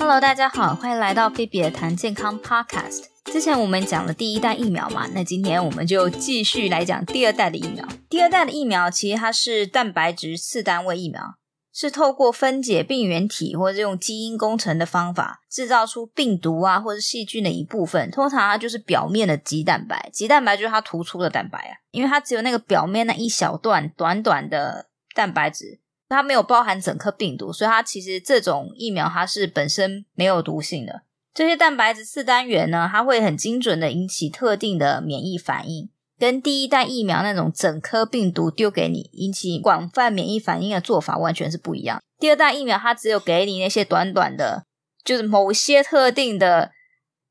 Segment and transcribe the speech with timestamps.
[0.00, 3.04] Hello，大家好，欢迎来到菲比的谈健康 Podcast。
[3.26, 7.86] 之前我们讲了第一代疫苗嘛，那今天我们就继续来讲第二代的疫苗。
[8.08, 11.34] 第二代的疫苗其实它是蛋白质次单位疫苗。
[11.72, 18.10] 是透过分解病原体或者用基因工程的方法制造出病毒啊，或者细菌的一部分。
[18.10, 25.79] 通常它就是表面的棘蛋白，棘蛋白就是它突出的蛋白啊，因为它只有那个表面那一小段短短的蛋白质，
[26.10, 31.02] 它没有包含整颗病毒，所以它其实这种疫苗它是本身没有毒性的。
[31.32, 35.88] 这些蛋白质次单元呢，它会很精准的引起特定的免疫反应。
[36.18, 42.02] 跟第一代疫苗那种整颗病毒丢给你，引起广泛免疫反应的做法完全是不一样。
[42.18, 44.64] 第二代疫苗它只有给你那些短短的，
[45.02, 46.72] 就是某些特定的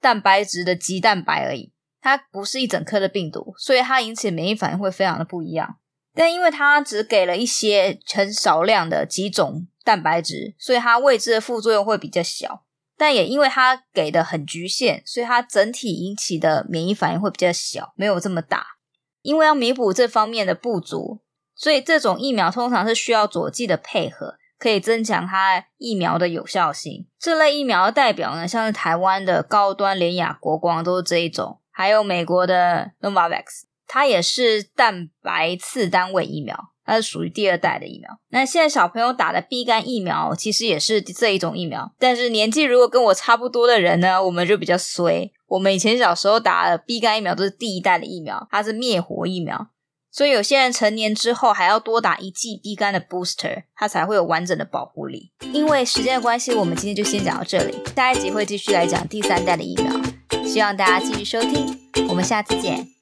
[0.01, 1.71] 蛋白质的棘蛋白而已，
[2.01, 5.75] 它不是一整颗的病毒，所以它引起免疫反应会非常的不一样。
[6.15, 12.63] 但因为它只给了一些很少量的几种蛋白质，所以它未知的副作用会比较小。
[12.97, 18.65] 但也因为它给的很局限，所以它整体引起的免疫反应会比较小，没有这么大。
[19.21, 21.21] 因为要弥补这方面的不足，
[21.55, 27.07] 所以这种疫苗通常是需要佐剂的配合，可以增强它疫苗的有效性。
[27.17, 33.43] 这类疫苗的代表呢，像是台湾的高端联雅国光都是这一种，还有美国的 Novavax，
[33.91, 38.19] 它也是蛋白次单位疫苗，它是属于第二代的疫苗。
[38.29, 45.31] 那现在小朋友打的 B 肝疫苗其实也是这一种疫苗，但是年纪如果跟我差不多的人呢，我们就比较衰。
[45.47, 49.69] 我们以前小时候打的 B 肝疫苗都是第一代的疫苗，它是灭活疫苗，
[50.11, 55.31] 所以有些人成年之后还要多打一剂 B 肝的 booster，它才会有完整的保护力。
[55.51, 59.91] 因为时间的关系，我们今天就先讲到这里，下一集会继续来讲第三代的疫苗，
[60.45, 61.75] 希望大家继续收听，
[62.07, 62.98] 我们下次见。